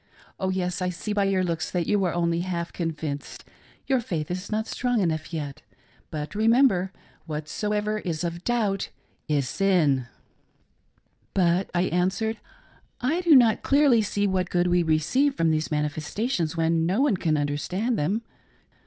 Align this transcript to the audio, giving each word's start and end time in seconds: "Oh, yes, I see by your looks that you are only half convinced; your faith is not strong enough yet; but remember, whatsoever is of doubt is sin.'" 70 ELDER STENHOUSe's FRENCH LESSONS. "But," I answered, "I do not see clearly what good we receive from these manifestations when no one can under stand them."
"Oh, 0.39 0.49
yes, 0.49 0.81
I 0.81 0.89
see 0.89 1.13
by 1.13 1.25
your 1.25 1.43
looks 1.43 1.69
that 1.69 1.85
you 1.85 2.03
are 2.05 2.13
only 2.15 2.39
half 2.39 2.73
convinced; 2.73 3.43
your 3.85 3.99
faith 4.01 4.31
is 4.31 4.51
not 4.51 4.65
strong 4.65 4.99
enough 4.99 5.31
yet; 5.31 5.61
but 6.09 6.33
remember, 6.33 6.91
whatsoever 7.27 7.99
is 7.99 8.23
of 8.23 8.43
doubt 8.43 8.89
is 9.27 9.47
sin.'" 9.47 10.07
70 10.07 10.07
ELDER 10.07 10.07
STENHOUSe's 10.07 11.29
FRENCH 11.33 11.35
LESSONS. 11.35 11.69
"But," 11.71 11.79
I 11.79 11.95
answered, 11.95 12.37
"I 13.01 13.21
do 13.21 13.35
not 13.35 13.57
see 13.57 13.61
clearly 13.61 14.27
what 14.33 14.49
good 14.49 14.65
we 14.65 14.81
receive 14.81 15.35
from 15.35 15.51
these 15.51 15.69
manifestations 15.69 16.57
when 16.57 16.87
no 16.87 17.01
one 17.01 17.17
can 17.17 17.37
under 17.37 17.57
stand 17.57 17.99
them." 17.99 18.23